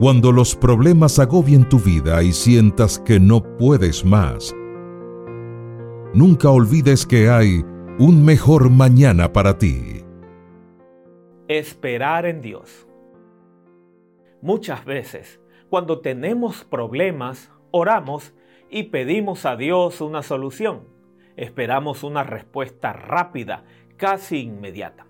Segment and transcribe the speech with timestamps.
[0.00, 4.56] Cuando los problemas agobien tu vida y sientas que no puedes más,
[6.14, 7.62] nunca olvides que hay
[7.98, 10.02] un mejor mañana para ti.
[11.48, 12.88] Esperar en Dios.
[14.40, 15.38] Muchas veces,
[15.68, 18.32] cuando tenemos problemas, oramos
[18.70, 20.88] y pedimos a Dios una solución.
[21.36, 23.64] Esperamos una respuesta rápida,
[23.98, 25.06] casi inmediata.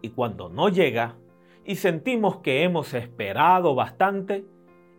[0.00, 1.16] Y cuando no llega,
[1.64, 4.44] y sentimos que hemos esperado bastante,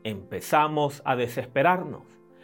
[0.04, 2.04] empezamos a desesperarnos.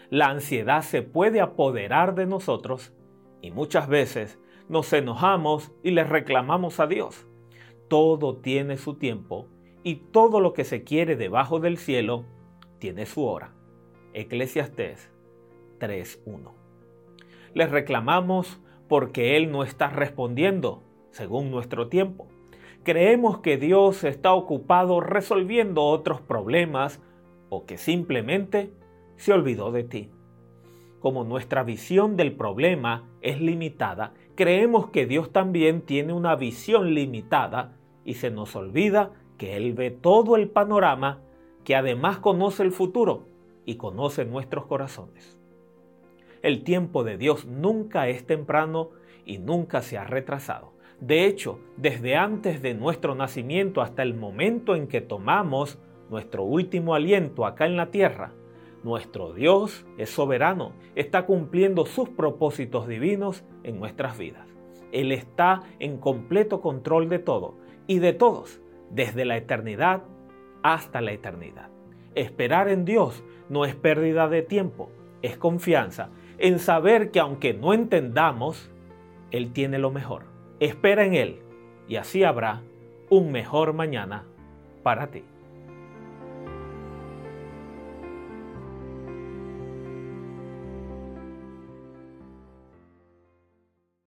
[0.09, 2.93] La ansiedad se puede apoderar de nosotros
[3.41, 7.27] y muchas veces nos enojamos y le reclamamos a Dios.
[7.87, 9.47] Todo tiene su tiempo
[9.83, 12.25] y todo lo que se quiere debajo del cielo
[12.79, 13.53] tiene su hora.
[14.13, 15.11] Eclesiastés
[15.79, 16.53] 3.1.
[17.53, 22.27] Le reclamamos porque Él no está respondiendo según nuestro tiempo
[22.89, 26.99] creemos que Dios está ocupado resolviendo otros problemas
[27.49, 28.73] o que simplemente
[29.15, 30.09] se olvidó de ti.
[30.99, 37.77] Como nuestra visión del problema es limitada, creemos que Dios también tiene una visión limitada
[38.05, 41.21] y se nos olvida que Él ve todo el panorama,
[41.63, 43.27] que además conoce el futuro
[43.67, 45.37] y conoce nuestros corazones.
[46.41, 48.89] El tiempo de Dios nunca es temprano
[49.27, 50.78] y nunca se ha retrasado.
[51.01, 55.77] De hecho, desde antes de nuestro nacimiento hasta el momento en que tomamos
[56.09, 58.33] nuestro último aliento acá en la tierra,
[58.83, 64.47] nuestro Dios es soberano, está cumpliendo sus propósitos divinos en nuestras vidas.
[64.91, 67.55] Él está en completo control de todo
[67.87, 70.03] y de todos, desde la eternidad
[70.63, 71.69] hasta la eternidad.
[72.15, 74.89] Esperar en Dios no es pérdida de tiempo,
[75.21, 78.69] es confianza en saber que aunque no entendamos,
[79.31, 80.23] Él tiene lo mejor.
[80.59, 81.39] Espera en Él
[81.87, 82.61] y así habrá
[83.09, 84.25] un mejor mañana
[84.83, 85.23] para ti.